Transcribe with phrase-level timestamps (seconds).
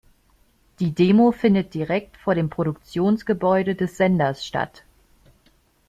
[0.79, 4.83] Die Demo findet direkt vor dem Produktionsgebäude des Senders statt.